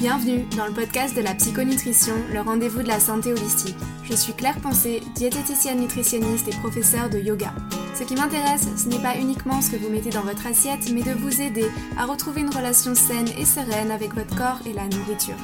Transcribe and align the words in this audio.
Bienvenue 0.00 0.46
dans 0.56 0.64
le 0.64 0.72
podcast 0.72 1.14
de 1.14 1.20
la 1.20 1.34
psychonutrition, 1.34 2.14
le 2.32 2.40
rendez-vous 2.40 2.82
de 2.82 2.88
la 2.88 2.98
santé 2.98 3.34
holistique. 3.34 3.76
Je 4.02 4.14
suis 4.14 4.32
Claire 4.32 4.58
Pensée, 4.62 5.02
diététicienne 5.14 5.78
nutritionniste 5.78 6.48
et 6.48 6.56
professeure 6.56 7.10
de 7.10 7.18
yoga. 7.18 7.52
Ce 7.94 8.04
qui 8.04 8.14
m'intéresse, 8.14 8.66
ce 8.78 8.88
n'est 8.88 9.02
pas 9.02 9.18
uniquement 9.18 9.60
ce 9.60 9.72
que 9.72 9.76
vous 9.76 9.90
mettez 9.90 10.08
dans 10.08 10.22
votre 10.22 10.46
assiette, 10.46 10.90
mais 10.90 11.02
de 11.02 11.12
vous 11.12 11.42
aider 11.42 11.66
à 11.98 12.06
retrouver 12.06 12.40
une 12.40 12.48
relation 12.48 12.94
saine 12.94 13.28
et 13.38 13.44
sereine 13.44 13.90
avec 13.90 14.14
votre 14.14 14.34
corps 14.34 14.60
et 14.64 14.72
la 14.72 14.84
nourriture. 14.84 15.36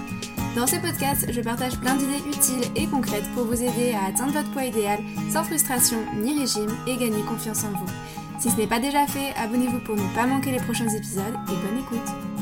Dans 0.57 0.67
ce 0.67 0.77
podcast, 0.77 1.27
je 1.31 1.41
partage 1.43 1.79
plein 1.79 1.97
d'idées 1.97 2.27
utiles 2.27 2.71
et 2.77 2.87
concrètes 2.87 3.31
pour 3.35 3.45
vous 3.45 3.63
aider 3.63 3.93
à 3.93 4.07
atteindre 4.07 4.33
votre 4.33 4.51
poids 4.53 4.65
idéal 4.65 5.01
sans 5.31 5.45
frustration 5.45 5.99
ni 6.17 6.41
régime 6.41 6.75
et 6.87 6.97
gagner 6.97 7.23
confiance 7.29 7.63
en 7.65 7.79
vous. 7.79 7.93
Si 8.39 8.51
ce 8.51 8.57
n'est 8.57 8.67
pas 8.67 8.81
déjà 8.81 9.07
fait, 9.07 9.35
abonnez-vous 9.39 9.81
pour 9.81 9.97
ne 9.97 10.15
pas 10.15 10.27
manquer 10.27 10.53
les 10.53 10.65
prochains 10.65 10.89
épisodes 10.89 11.37
et 11.47 11.69
bonne 11.69 11.79
écoute. 11.79 12.36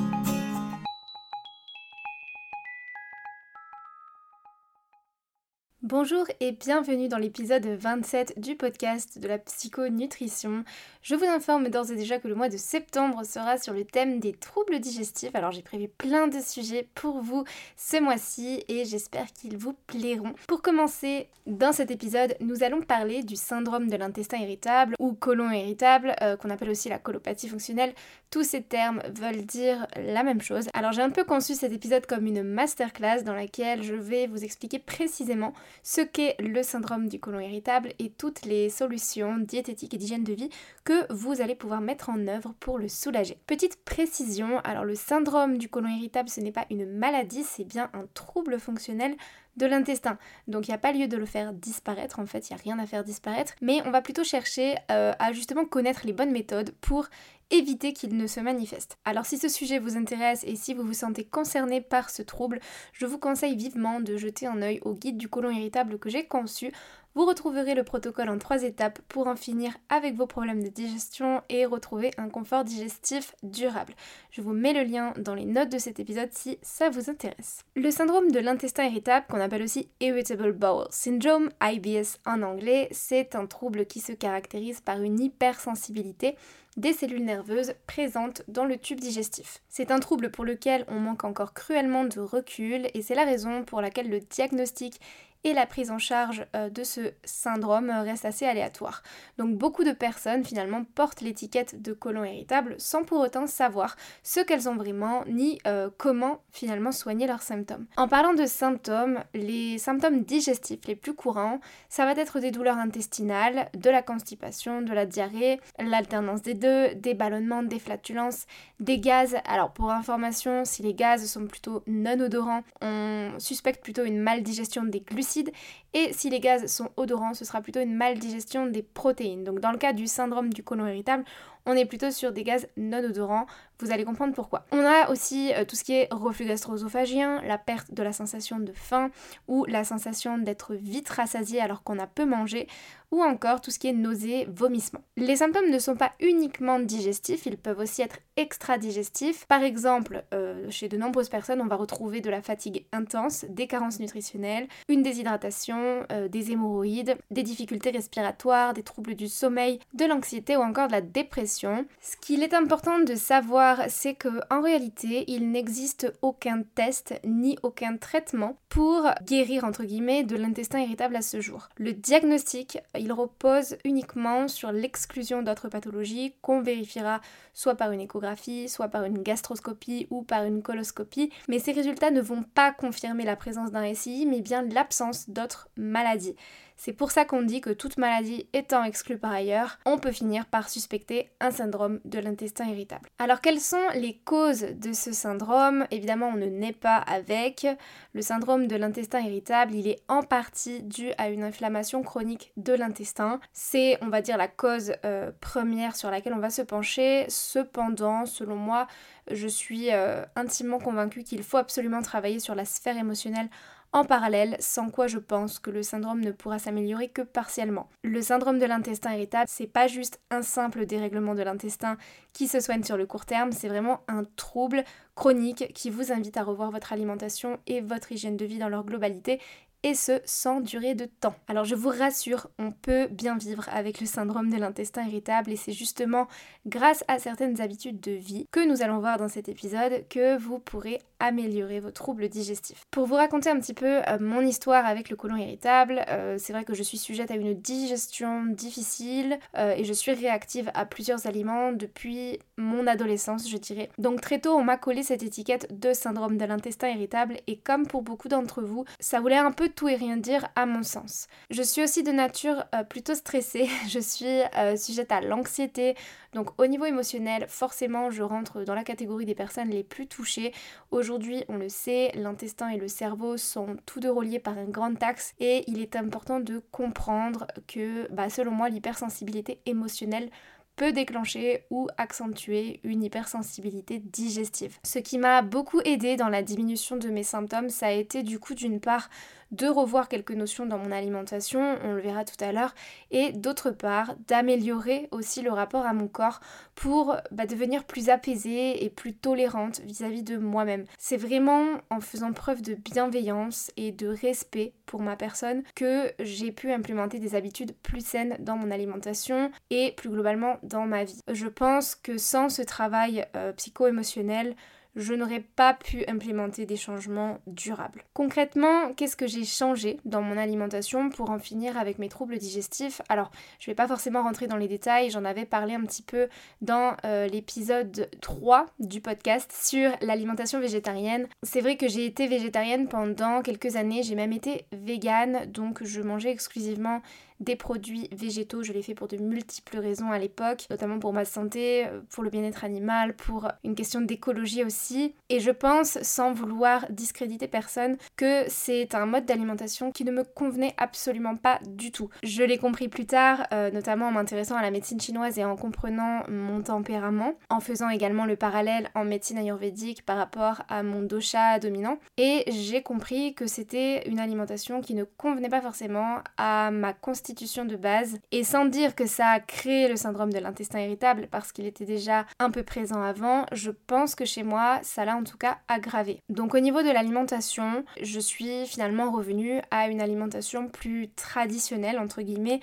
Bonjour 5.87 6.25
et 6.41 6.53
bienvenue 6.53 7.09
dans 7.09 7.19
l'épisode 7.19 7.67
27 7.67 8.41
du 8.41 8.57
podcast 8.57 9.19
de 9.19 9.29
la 9.29 9.37
psychonutrition. 9.37 10.65
Je 11.03 11.15
vous 11.15 11.27
informe 11.27 11.69
d'ores 11.69 11.91
et 11.91 11.95
déjà 11.95 12.19
que 12.19 12.27
le 12.27 12.35
mois 12.35 12.49
de 12.49 12.57
septembre 12.57 13.23
sera 13.27 13.59
sur 13.59 13.75
le 13.75 13.85
thème 13.85 14.19
des 14.19 14.33
troubles 14.33 14.81
digestifs. 14.81 15.35
Alors 15.35 15.51
j'ai 15.51 15.61
prévu 15.61 15.89
plein 15.89 16.27
de 16.27 16.41
sujets 16.41 16.89
pour 16.95 17.21
vous 17.21 17.45
ce 17.77 18.01
mois-ci 18.01 18.65
et 18.69 18.87
j'espère 18.87 19.27
qu'ils 19.35 19.59
vous 19.59 19.75
plairont. 19.87 20.33
Pour 20.49 20.63
commencer, 20.63 21.29
dans 21.47 21.73
cet 21.73 21.91
épisode, 21.91 22.35
nous 22.41 22.63
allons 22.63 22.81
parler 22.81 23.23
du 23.23 23.37
syndrome 23.37 23.91
de 23.91 23.97
l'intestin 23.99 24.39
irritable 24.39 24.95
ou 24.99 25.13
colon 25.13 25.51
irritable, 25.51 26.17
euh, 26.23 26.39
qu'on 26.39 26.49
appelle 26.49 26.71
aussi 26.71 26.89
la 26.89 26.99
colopathie 26.99 27.51
fonctionnelle. 27.51 27.93
Tous 28.31 28.43
ces 28.43 28.63
termes 28.63 29.03
veulent 29.15 29.45
dire 29.45 29.87
la 29.97 30.23
même 30.23 30.41
chose. 30.41 30.69
Alors 30.73 30.93
j'ai 30.93 31.03
un 31.03 31.11
peu 31.11 31.25
conçu 31.25 31.55
cet 31.55 31.75
épisode 31.75 32.07
comme 32.07 32.25
une 32.25 32.43
masterclass 32.43 33.23
dans 33.23 33.35
laquelle 33.35 33.83
je 33.83 33.95
vais 33.95 34.27
vous 34.27 34.45
expliquer 34.45 34.79
précisément 34.79 35.53
ce 35.83 36.01
qu'est 36.01 36.37
le 36.39 36.63
syndrome 36.63 37.09
du 37.09 37.21
côlon 37.21 37.41
irritable 37.41 37.93
et 37.99 38.11
toutes 38.11 38.45
les 38.45 38.71
solutions 38.71 39.39
diététiques 39.39 39.95
et 39.95 39.99
d'hygiène 39.99 40.25
de 40.25 40.33
vie 40.33 40.51
que 40.85 41.13
vous 41.13 41.41
allez 41.41 41.55
pouvoir 41.55 41.81
mettre 41.81 42.11
en 42.11 42.27
œuvre 42.27 42.55
pour 42.61 42.79
le 42.79 42.89
soulager. 42.89 43.39
Petite 43.47 43.77
précision, 43.85 44.61
alors 44.61 44.85
le 44.85 44.95
syndrome 44.95 45.59
du 45.59 45.69
côlon 45.69 45.89
irritable 45.89 46.29
ce 46.29 46.41
n'est 46.41 46.53
pas 46.53 46.67
une 46.71 46.87
maladie, 46.87 47.45
c'est 47.45 47.65
bien 47.65 47.91
un 47.93 48.07
trouble 48.15 48.59
fonctionnel 48.59 49.17
de 49.57 49.67
l'intestin. 49.67 50.19
Donc 50.49 50.67
il 50.67 50.71
n'y 50.71 50.75
a 50.75 50.79
pas 50.79 50.93
lieu 50.93 51.09
de 51.09 51.17
le 51.17 51.27
faire 51.27 51.53
disparaître, 51.53 52.19
en 52.19 52.27
fait, 52.27 52.49
il 52.49 52.55
n'y 52.55 52.61
a 52.61 52.63
rien 52.63 52.79
à 52.79 52.87
faire 52.87 53.05
disparaître, 53.05 53.55
mais 53.61 53.81
on 53.87 53.91
va 53.91 54.03
plutôt 54.03 54.25
chercher 54.25 54.77
euh, 54.91 55.13
à 55.19 55.33
justement 55.33 55.65
connaître 55.65 56.03
les 56.05 56.13
bonnes 56.13 56.33
méthodes 56.33 56.75
pour 56.81 57.09
éviter 57.51 57.93
qu'il 57.93 58.17
ne 58.17 58.27
se 58.27 58.41
manifeste. 58.41 58.99
Alors 59.05 59.27
si 59.27 59.39
ce 59.39 59.49
sujet 59.49 59.79
vous 59.79 59.97
intéresse 59.97 60.45
et 60.45 60.57
si 60.57 60.75
vous 60.75 60.83
vous 60.83 60.95
sentez 60.95 61.25
concerné 61.25 61.81
par 61.81 62.11
ce 62.11 62.23
trouble, 62.23 62.61
je 62.93 63.07
vous 63.07 63.19
conseille 63.19 63.57
vivement 63.57 64.01
de 64.01 64.17
jeter 64.17 64.47
un 64.47 64.61
œil 64.63 64.81
au 64.85 64.95
guide 64.95 65.19
du 65.19 65.29
côlon 65.29 65.51
irritable 65.51 65.99
que 65.99 66.09
j'ai 66.09 66.27
conçu 66.27 66.73
vous 67.15 67.27
retrouverez 67.27 67.75
le 67.75 67.85
protocole 67.85 68.29
en 68.29 68.39
trois 68.39 68.65
étapes 68.65 68.99
pour 69.09 69.29
en 69.29 69.37
finir 69.37 69.73
avec 69.89 70.17
vos 70.17 70.27
problèmes 70.27 70.63
de 70.63 70.69
digestion 70.69 71.43
et 71.49 71.65
retrouver 71.65 72.11
un 72.19 72.29
confort 72.29 72.65
digestif 72.65 73.35
durable. 73.43 73.95
Je 74.31 74.43
vous 74.43 74.53
mets 74.53 74.73
le 74.73 74.83
lien 74.83 75.15
dans 75.19 75.35
les 75.35 75.45
notes 75.45 75.71
de 75.71 75.79
cet 75.79 76.01
épisode 76.01 76.33
si 76.33 76.59
ça 76.63 76.91
vous 76.91 77.09
intéresse. 77.11 77.61
Le 77.77 77.91
syndrome 77.91 78.33
de 78.33 78.41
l'intestin 78.41 78.85
irritable, 78.85 79.27
qu'on 79.29 79.41
appelle 79.41 79.63
aussi 79.63 79.89
Irritable 80.01 80.53
Bowel 80.53 80.89
Syndrome, 80.91 81.51
IBS 81.63 82.19
en 82.27 82.43
anglais, 82.43 82.89
c'est 82.91 83.37
un 83.37 83.47
trouble 83.47 83.87
qui 83.87 84.01
se 84.01 84.13
caractérise 84.13 84.81
par 84.81 85.01
une 85.01 85.21
hypersensibilité 85.21 86.37
des 86.77 86.93
cellules 86.93 87.25
nerveuses 87.25 87.75
présentes 87.87 88.43
dans 88.49 88.65
le 88.65 88.77
tube 88.77 88.99
digestif. 88.99 89.63
C'est 89.69 89.93
un 89.93 90.01
trouble 90.01 90.31
pour 90.31 90.45
lequel 90.45 90.85
on 90.89 90.99
manque 90.99 91.23
encore 91.23 91.55
cruellement 91.55 92.05
de 92.05 92.19
recul 92.19 92.89
et 92.95 93.03
c'est 93.03 93.15
la 93.15 93.25
raison 93.25 93.63
pour 93.63 93.81
laquelle 93.81 94.11
le 94.11 94.19
diagnostic 94.19 95.01
et 95.45 95.53
la 95.53 95.67
prise 95.67 95.91
en 95.91 95.99
charge 95.99 96.47
euh, 96.57 96.71
de 96.71 96.83
ce 96.83 97.13
syndrome 97.23 97.91
reste 97.91 98.25
assez 98.25 98.47
aléatoire. 98.47 99.03
Donc 99.39 99.57
beaucoup 99.57 99.85
de 99.85 99.93
personnes 99.93 100.43
finalement 100.43 100.85
portent 100.95 101.21
l'étiquette 101.21 101.83
de 101.83 101.93
colon 101.93 102.25
irritable 102.25 102.75
sans 102.79 103.05
pour 103.05 103.21
autant 103.21 103.47
savoir 103.47 103.97
ce 104.23 104.41
qu'elles 104.41 104.69
ont 104.69 104.77
vraiment 104.77 105.25
ni 105.27 105.59
euh, 105.67 105.91
comment 105.99 106.41
finalement 106.51 106.93
soigner 106.93 107.27
leurs 107.27 107.43
symptômes. 107.43 107.87
En 107.97 108.09
parlant 108.09 108.33
de 108.33 108.47
symptômes, 108.47 109.23
les 109.35 109.79
symptômes 109.79 110.23
digestifs 110.23 110.87
les 110.87 110.97
plus 110.97 111.15
courants, 111.15 111.61
ça 111.89 112.07
va 112.07 112.13
être 112.13 112.41
des 112.41 112.51
douleurs 112.51 112.79
intestinales, 112.79 113.69
de 113.75 113.91
la 113.91 114.03
constipation, 114.03 114.81
de 114.81 114.93
la 114.93 115.05
diarrhée, 115.05 115.61
l'alternance 115.79 116.43
des 116.43 116.55
deux, 116.55 116.95
des 116.95 117.15
ballonnements, 117.15 117.63
des 117.63 117.79
flatulences, 117.79 118.47
des 118.81 118.99
gaz. 118.99 119.37
Alors 119.45 119.73
pour 119.73 119.91
information, 119.91 120.65
si 120.65 120.83
les 120.83 120.95
gaz 120.95 121.27
sont 121.27 121.47
plutôt 121.47 121.83
non 121.87 122.19
odorants, 122.19 122.63
on 122.81 123.33
suspecte 123.39 123.83
plutôt 123.83 124.05
une 124.05 124.21
maldigestion 124.21 124.85
des 124.85 125.01
glucides 125.01 125.34
acide 125.35 125.53
et 125.95 126.13
si 126.13 126.29
les 126.29 126.41
gaz 126.41 126.67
sont 126.67 126.91
odorants, 126.97 127.35
ce 127.35 127.45
sera 127.45 127.61
plutôt 127.61 127.81
une 127.81 127.95
maldigestion 127.95 128.67
des 128.67 128.83
protéines. 128.83 129.45
Donc 129.45 129.61
dans 129.61 129.71
le 129.71 129.79
cas 129.79 129.93
du 129.93 130.07
syndrome 130.09 130.53
du 130.53 130.65
côlon 130.65 130.89
irritable, 130.89 131.25
on 131.67 131.75
est 131.75 131.87
plutôt 131.87 132.11
sur 132.11 132.33
des 132.33 132.43
gaz 132.43 132.67
non 132.77 133.03
odorants. 133.03 133.47
Vous 133.81 133.91
allez 133.91 134.05
comprendre 134.05 134.35
pourquoi. 134.35 134.67
On 134.71 134.85
a 134.85 135.11
aussi 135.11 135.53
euh, 135.55 135.65
tout 135.65 135.77
ce 135.77 135.85
qui 135.85 135.95
est 135.95 136.09
reflux 136.13 136.47
gastro-œsophagien, 136.47 137.43
la 137.43 137.59
perte 137.59 137.93
de 137.93 138.03
la 138.03 138.13
sensation 138.13 138.59
de 138.59 138.73
faim 138.73 139.11
ou 139.49 139.65
la 139.67 139.85
sensation 139.85 140.39
d'être 140.39 140.75
vite 140.75 141.09
rassasié 141.09 141.61
alors 141.61 141.83
qu'on 141.83 141.99
a 141.99 142.07
peu 142.07 142.25
mangé 142.25 142.69
ou 143.11 143.23
encore 143.23 143.61
tout 143.61 143.71
ce 143.71 143.79
qui 143.79 143.87
est 143.87 143.93
nausée, 143.93 144.49
vomissement. 144.51 145.01
Les 145.17 145.37
symptômes 145.37 145.71
ne 145.71 145.79
sont 145.79 145.95
pas 145.95 146.13
uniquement 146.21 146.81
digestifs, 146.81 147.47
ils 147.47 147.57
peuvent 147.57 147.79
aussi 147.79 148.03
être 148.03 148.19
extra-digestifs. 148.37 149.47
Par 149.47 149.63
exemple, 149.63 150.25
euh, 150.35 150.69
chez 150.69 150.89
de 150.89 150.97
nombreuses 150.97 151.29
personnes, 151.29 151.61
on 151.61 151.67
va 151.67 151.77
retrouver 151.77 152.21
de 152.21 152.31
la 152.31 152.43
fatigue 152.43 152.87
intense, 152.93 153.45
des 153.49 153.69
carences 153.69 154.01
nutritionnelles, 154.01 154.67
une 154.89 155.03
déshydratation, 155.03 155.84
euh, 156.13 156.29
des 156.29 156.51
hémorroïdes, 156.51 157.17
des 157.31 157.43
difficultés 157.43 157.91
respiratoires, 157.91 158.75
des 158.75 158.83
troubles 158.83 159.15
du 159.15 159.29
sommeil, 159.29 159.79
de 159.95 160.05
l'anxiété 160.05 160.57
ou 160.57 160.61
encore 160.61 160.89
de 160.89 160.93
la 160.93 161.01
dépression 161.01 161.85
ce 162.01 162.17
qu'il 162.17 162.43
est 162.43 162.55
important 162.55 163.01
de 163.01 163.15
savoir, 163.15 163.83
c'est 163.89 164.15
que 164.15 164.29
en 164.51 164.61
réalité, 164.61 165.25
il 165.29 165.51
n'existe 165.51 166.13
aucun 166.23 166.63
test 166.75 167.15
ni 167.25 167.59
aucun 167.63 167.97
traitement 167.97 168.59
pour 168.69 169.09
guérir 169.25 169.65
entre 169.65 169.85
guillemets 169.85 170.25
de 170.25 170.37
l'intestin 170.37 170.81
irritable 170.81 171.17
à 171.17 171.23
ce 171.23 171.41
jour. 171.41 171.69
Le 171.77 171.93
diagnostic, 171.93 172.79
il 172.99 173.13
repose 173.13 173.77
uniquement 173.85 174.49
sur 174.49 174.73
l'exclusion 174.73 175.43
d'autres 175.43 175.69
pathologies 175.69 176.35
qu'on 176.43 176.61
vérifiera 176.61 177.21
soit 177.53 177.77
par 177.77 177.93
une 177.93 178.01
échographie, 178.01 178.69
soit 178.69 178.89
par 178.89 179.05
une 179.05 179.23
gastroscopie 179.23 180.09
ou 180.11 180.23
par 180.23 180.45
une 180.45 180.63
coloscopie, 180.63 181.31
mais 181.49 181.59
ces 181.61 181.73
résultats 181.73 182.11
ne 182.11 182.21
vont 182.21 182.43
pas 182.43 182.73
confirmer 182.73 183.25
la 183.25 183.37
présence 183.37 183.71
d'un 183.71 183.95
SI, 183.95 184.27
mais 184.27 184.41
bien 184.41 184.63
l'absence 184.63 185.31
d'autres 185.31 185.69
maladies. 185.77 186.37
C'est 186.77 186.93
pour 186.93 187.13
ça 187.13 187.25
qu'on 187.25 187.43
dit 187.43 187.61
que 187.61 187.71
toute 187.71 187.99
maladie 187.99 188.49
étant 188.53 188.85
exclue 188.85 189.17
par 189.17 189.33
ailleurs, 189.33 189.79
on 189.87 189.99
peut 189.99 190.11
finir 190.11 190.45
par 190.47 190.69
suspecter 190.69 191.31
un 191.41 191.51
syndrome 191.51 192.01
de 192.05 192.19
l'intestin 192.19 192.67
irritable. 192.67 193.09
Alors 193.19 193.41
quelles 193.41 193.61
sont 193.61 193.89
les 193.95 194.19
causes 194.25 194.67
de 194.75 194.93
ce 194.93 195.13
syndrome? 195.13 195.87
Évidemment, 195.91 196.31
on 196.35 196.37
ne 196.37 196.47
naît 196.47 196.73
pas 196.73 196.97
avec. 196.97 197.67
Le 198.13 198.23
syndrome 198.23 198.67
de 198.67 198.77
l'intestin 198.77 199.21
irritable, 199.21 199.75
il 199.75 199.87
est 199.87 200.03
en 200.09 200.23
partie 200.23 200.83
dû 200.83 201.13
à 201.17 201.29
une 201.29 201.45
inflammation 201.45 202.03
chronique 202.03 202.53
de 202.57 202.73
l'intestin. 202.73 203.41
C'est, 203.53 203.97
on 204.03 204.09
va 204.09 204.21
dire, 204.21 204.37
la 204.37 204.49
cause 204.49 204.95
euh, 205.05 205.31
première 205.41 205.97
sur 205.97 206.11
laquelle 206.11 206.35
on 206.35 206.39
va 206.39 206.51
se 206.51 206.63
pencher. 206.63 207.25
Cependant, 207.29 208.27
selon 208.27 208.57
moi, 208.57 208.89
je 209.31 209.49
suis 209.49 209.93
euh, 209.93 210.25
intimement 210.37 210.79
convaincue 210.79 211.23
qu'il 211.23 211.43
faut 211.43 211.57
absolument 211.57 212.03
travailler 212.03 212.41
sur 212.41 212.55
la 212.55 212.65
sphère 212.65 212.99
émotionnelle 212.99 213.49
en 213.95 214.05
parallèle, 214.05 214.57
sans 214.59 214.91
quoi 214.91 215.07
je 215.07 215.19
pense 215.19 215.61
que 215.61 215.71
le 215.71 215.85
syndrome 215.85 216.21
ne 216.21 216.33
pourra 216.33 216.59
s'améliorer 216.59 217.09
que 217.09 217.23
partiellement. 217.23 217.89
Le 218.03 218.21
syndrome 218.23 218.59
de 218.59 218.67
l'intestin 218.67 219.15
irritable, 219.15 219.49
c'est 219.49 219.69
pas 219.69 219.87
juste 219.87 220.21
un 220.33 220.43
simple 220.43 220.85
dérèglement 220.85 221.37
de 221.37 221.43
l'intestin 221.43 221.97
qui 222.33 222.49
se 222.49 222.59
soigne 222.59 222.83
sur 222.83 222.97
le 222.97 223.07
court 223.07 223.25
terme, 223.25 223.53
c'est 223.53 223.69
vraiment 223.69 224.01
un 224.09 224.25
trouble 224.35 224.83
chronique 225.15 225.73
qui 225.75 225.91
vous 225.91 226.11
invite 226.11 226.37
à 226.37 226.43
revoir 226.43 226.73
votre 226.73 226.93
alimentation 226.93 227.61
et 227.69 227.81
votre 227.81 228.11
hygiène 228.11 228.37
de 228.37 228.45
vie 228.45 228.59
dans 228.59 228.69
leur 228.69 228.85
globalité 228.85 229.41
et 229.85 229.95
ce 229.95 230.21
sans 230.25 230.61
durée 230.61 230.95
de 230.95 231.05
temps. 231.05 231.37
Alors 231.47 231.67
je 231.67 231.75
vous 231.75 231.91
rassure, 231.91 232.49
on 232.59 232.73
peut 232.73 233.07
bien 233.07 233.37
vivre 233.37 233.67
avec 233.71 234.01
le 234.01 234.07
syndrome 234.07 234.51
de 234.51 234.57
l'intestin 234.57 235.07
irritable 235.07 235.53
et 235.53 235.57
c'est 235.57 235.73
justement 235.73 236.27
grâce 236.67 237.05
à 237.07 237.19
certaines 237.19 237.61
habitudes 237.61 238.01
de 238.01 238.13
vie 238.13 238.49
que 238.51 238.67
nous 238.67 238.83
allons 238.83 238.99
voir 238.99 239.19
dans 239.19 239.29
cet 239.29 239.49
épisode 239.51 240.09
que 240.09 240.39
vous 240.39 240.59
pourrez 240.59 241.01
améliorer 241.21 241.81
vos 241.81 241.91
troubles 241.91 242.29
digestifs. 242.29 242.85
Pour 242.91 243.07
vous 243.07 243.15
raconter 243.15 243.51
un 243.51 243.61
petit 243.61 243.75
peu 243.75 244.01
euh, 244.09 244.19
mon 244.21 244.41
histoire 244.41 244.87
avec 244.87 245.11
le 245.11 245.17
côlon 245.17 245.37
irritable, 245.37 246.05
euh, 246.09 246.37
c'est 246.39 246.55
vrai 246.55 246.65
que 246.65 246.75
je 246.75 246.83
suis 246.83 246.99
sujette 246.99 247.31
à 247.31 247.35
une 247.35 247.55
digestion 247.55 248.47
difficile 248.47 249.39
euh, 249.57 249.75
et 249.77 249.85
je 249.85 249.93
suis 249.93 250.13
réactive 250.13 250.71
à 250.73 250.87
plusieurs 250.87 251.27
aliments 251.27 251.73
depuis 251.73 252.39
mon 252.57 252.87
adolescence, 252.87 253.51
je 253.51 253.57
dirais. 253.59 253.91
Donc 253.99 254.23
très 254.23 254.39
tôt, 254.39 254.55
on 254.55 254.65
m'a 254.65 254.79
collé 254.79 255.03
cette 255.03 255.23
étiquette 255.23 255.79
de 255.79 255.93
syndrome 255.93 256.39
de 256.39 256.45
l'intestin 256.47 256.89
irritable 256.89 257.37
et 257.47 257.59
comme 257.59 257.87
pour 257.87 258.03
beaucoup 258.03 258.29
d'entre 258.29 258.63
vous, 258.63 258.87
ça 258.99 259.21
voulait 259.21 259.37
un 259.37 259.53
peu 259.53 259.69
tout 259.75 259.89
et 259.89 259.97
rien 259.97 260.17
dire 260.17 260.49
à 260.57 260.67
mon 260.67 260.83
sens. 260.83 261.27
Je 261.51 261.63
suis 261.63 261.83
aussi 261.83 262.03
de 262.03 262.13
nature 262.13 262.65
euh, 262.75 262.85
plutôt 262.85 263.15
stressée, 263.15 263.69
je 263.89 263.99
suis 263.99 264.43
euh, 264.57 264.77
sujette 264.77 265.13
à 265.13 265.21
l'anxiété, 265.21 265.95
donc 266.33 266.51
au 266.61 266.67
niveau 266.67 266.85
émotionnel, 266.85 267.47
forcément 267.49 268.11
je 268.11 268.23
rentre 268.23 268.65
dans 268.65 268.75
la 268.75 268.85
catégorie 268.85 269.25
des 269.25 269.35
personnes 269.35 269.71
les 269.71 269.85
plus 269.85 270.07
touchées. 270.07 270.53
Aujourd'hui, 270.91 271.45
on 271.49 271.57
le 271.57 271.69
sait, 271.69 272.13
l'intestin 272.15 272.69
et 272.69 272.79
le 272.79 272.89
cerveau 272.89 273.37
sont 273.37 273.77
tous 273.87 274.01
deux 274.01 274.11
reliés 274.11 274.39
par 274.39 274.59
un 274.59 274.65
grand 274.65 275.03
axe 275.03 275.35
et 275.41 275.65
il 275.71 275.81
est 275.81 275.97
important 275.97 276.41
de 276.41 276.63
comprendre 276.71 277.47
que 277.67 278.11
bah, 278.13 278.31
selon 278.31 278.53
moi 278.53 278.69
l'hypersensibilité 278.69 279.61
émotionnelle 279.67 280.31
peut 280.77 280.93
déclencher 280.93 281.65
ou 281.71 281.89
accentuer 281.99 282.81
une 282.83 283.03
hypersensibilité 283.03 284.01
digestive. 284.01 284.79
Ce 284.83 284.99
qui 284.99 285.19
m'a 285.19 285.43
beaucoup 285.43 285.81
aidé 285.85 286.17
dans 286.17 286.29
la 286.29 286.43
diminution 286.43 286.97
de 286.97 287.09
mes 287.11 287.23
symptômes, 287.23 287.71
ça 287.71 287.87
a 287.87 287.93
été 287.93 288.23
du 288.23 288.39
coup 288.39 288.55
d'une 288.55 288.81
part 288.81 289.09
de 289.51 289.67
revoir 289.67 290.09
quelques 290.09 290.33
notions 290.33 290.67
dans 290.67 290.79
mon 290.79 290.93
alimentation, 290.93 291.79
on 291.85 291.93
le 291.93 292.01
verra 292.01 292.25
tout 292.25 292.43
à 292.43 292.53
l'heure, 292.53 292.75
et 293.11 293.33
d'autre 293.33 293.71
part 293.71 294.15
d'améliorer 294.29 295.09
aussi 295.11 295.43
le 295.43 295.53
rapport 295.53 295.87
à 295.87 295.93
mon 295.93 296.09
corps 296.09 296.41
pour 296.75 297.17
bah, 297.31 297.47
devenir 297.47 297.85
plus 297.85 298.09
apaisée 298.09 298.85
et 298.85 298.91
plus 298.91 299.15
tolérante 299.15 299.81
vis-à-vis 299.81 300.23
de 300.23 300.37
moi-même. 300.37 300.85
C'est 300.99 301.17
vraiment 301.17 301.65
en 301.91 302.01
faisant 302.01 302.33
preuve 302.33 302.63
de 302.63 302.75
bienveillance 302.75 303.71
et 303.77 303.93
de 303.93 304.09
respect 304.09 304.73
pour 304.87 305.01
ma 305.01 305.17
personne 305.17 305.63
que 305.75 306.13
j'ai 306.21 306.53
pu 306.53 306.73
implémenter 306.73 307.19
des 307.19 307.35
habitudes 307.35 307.75
plus 307.83 308.05
saines 308.05 308.37
dans 308.41 308.57
mon 308.57 308.71
alimentation 308.71 309.51
et 309.71 309.93
plus 309.97 310.11
globalement 310.11 310.57
dans 310.63 310.87
ma 310.87 311.05
vie. 311.05 311.21
Je 311.33 311.47
pense 311.47 311.95
que 311.95 312.19
sans 312.19 312.49
ce 312.49 312.63
travail 312.63 313.27
euh, 313.37 313.53
psycho-émotionnel, 313.53 314.57
je 314.97 315.15
n'aurais 315.15 315.41
pas 315.41 315.75
pu 315.75 316.05
implémenter 316.09 316.67
des 316.67 316.77
changements 316.77 317.39
durables. 317.47 318.05
Concrètement, 318.15 318.93
qu'est-ce 318.95 319.17
que 319.17 319.27
j'ai 319.27 319.45
changé 319.45 319.99
dans 320.05 320.23
mon 320.23 320.37
alimentation 320.37 321.11
pour 321.11 321.31
en 321.31 321.39
finir 321.39 321.77
avec 321.77 321.99
mes 321.99 322.09
troubles 322.09 322.39
digestifs? 322.39 323.03
Alors, 323.09 323.31
je 323.59 323.69
ne 323.69 323.73
vais 323.73 323.77
pas 323.77 323.89
forcément 323.89 324.23
rentrer 324.23 324.47
dans 324.47 324.57
les 324.57 324.69
détails, 324.69 325.11
j'en 325.11 325.25
avais 325.25 325.45
parlé 325.45 325.75
un 325.75 325.85
petit 325.85 326.03
peu 326.03 326.29
dans 326.61 326.97
euh, 327.05 327.27
l'épisode 327.27 328.09
3 328.21 328.67
du 328.79 329.01
podcast 329.01 329.53
sur 329.53 329.91
l'alimentation 330.01 330.61
végétarienne. 330.61 331.27
C'est 331.43 331.61
vrai 331.61 331.77
que 331.77 331.89
j'ai 331.89 332.07
été 332.07 332.27
végétarienne 332.27 332.89
pendant 332.89 333.43
quelques 333.43 333.77
années, 333.77 334.03
j'ai 334.03 334.15
même 334.15 334.33
été 334.33 334.67
végane, 334.73 335.47
donc 335.47 335.83
je 335.83 336.01
mangeais 336.01 336.31
exclusivement 336.31 337.03
des 337.41 337.57
produits 337.57 338.09
végétaux. 338.13 338.63
Je 338.63 338.73
l'ai 338.73 338.83
fait 338.83 338.95
pour 338.95 339.09
de 339.09 339.17
multiples 339.17 339.79
raisons 339.79 340.11
à 340.11 340.19
l'époque, 340.19 340.67
notamment 340.71 340.99
pour 340.99 341.13
ma 341.13 341.25
santé, 341.25 341.87
pour 342.11 342.23
le 342.23 342.31
bien-être 342.31 342.65
animal, 342.65 343.15
pour 343.15 343.49
une 343.65 343.75
question 343.75 344.01
d'écologie 344.01 344.65
aussi. 344.65 345.15
Et 345.29 345.41
je 345.41 345.51
pense, 345.51 345.99
sans 346.03 346.33
vouloir 346.33 346.87
discréditer 346.91 347.49
personne, 347.49 347.97
que 348.17 348.45
c'est 348.49 348.95
un 348.95 349.07
mode 349.07 349.27
d'alimentation 349.27 349.91
qui 349.93 350.05
ne 350.05 350.13
me 350.13 350.25
convenait 350.25 350.75
absolument 350.77 351.37
pas 351.37 351.59
du 351.67 351.91
tout. 351.91 352.09
Je 352.23 352.43
l'ai 352.43 352.59
compris 352.59 352.89
plus 352.89 353.07
tard, 353.07 353.47
euh, 353.53 353.71
notamment 353.71 354.09
en 354.09 354.13
m'intéressant 354.13 354.57
à 354.57 354.63
la 354.63 354.71
médecine 354.71 355.01
chinoise 355.01 355.39
et 355.39 355.45
en 355.45 355.57
comprenant 355.57 356.23
mon 356.29 356.63
tempérament, 356.63 357.35
en 357.51 357.61
faisant 357.61 357.89
également 357.89 358.27
le 358.27 358.37
parallèle 358.37 358.91
en 358.95 359.05
médecine 359.05 359.39
ayurvédique 359.39 360.05
par 360.05 360.17
rapport 360.17 360.63
à 360.69 360.83
mon 360.83 361.03
dosha 361.03 361.59
dominant. 361.59 361.99
Et 362.17 362.45
j'ai 362.51 362.83
compris 362.83 363.35
que 363.35 363.47
c'était 363.47 364.09
une 364.09 364.21
alimentation 364.21 364.81
qui 364.81 364.95
ne 364.95 365.05
convenait 365.05 365.49
pas 365.49 365.61
forcément 365.61 366.19
à 366.37 366.71
ma 366.71 366.93
constitution 366.93 367.24
de 367.33 367.77
base. 367.77 368.19
Et 368.33 368.45
sans 368.45 368.67
dire 368.67 368.95
que 368.95 369.07
ça 369.07 369.29
a 369.29 369.41
créé 369.41 369.89
le 369.89 369.97
syndrome 369.97 370.33
de 370.33 370.39
l'intestin 370.39 370.81
irritable 370.81 371.29
parce 371.31 371.53
qu'il 371.53 371.67
était 371.67 371.85
déjà 371.85 372.27
un 372.39 372.51
peu 372.51 372.63
présent 372.63 373.03
avant, 373.03 373.47
je 373.53 373.71
pense 373.71 374.15
que 374.15 374.25
chez 374.25 374.43
moi, 374.43 374.81
ça 374.83 375.05
l'a 375.05 375.17
en 375.17 375.25
tout 375.25 375.39
cas 375.39 375.59
aggravé. 375.69 376.21
Donc 376.29 376.55
au 376.55 376.61
niveau 376.61 376.83
de 376.83 376.91
l'alimentation, 376.91 377.85
je 378.03 378.21
suis 378.21 378.67
finalement 378.67 379.11
revenue 379.11 379.61
à 379.71 379.89
une 379.89 380.01
alimentation 380.01 380.69
plus 380.69 381.09
traditionnelle, 381.17 381.99
entre 381.99 382.23
guillemets, 382.23 382.61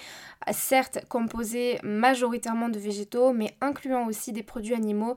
certes 0.52 1.00
composée 1.10 1.80
majoritairement 1.84 2.70
de 2.70 2.80
végétaux, 2.80 3.34
mais 3.34 3.56
incluant 3.62 4.08
aussi 4.08 4.32
des 4.32 4.44
produits 4.44 4.76
animaux. 4.76 5.16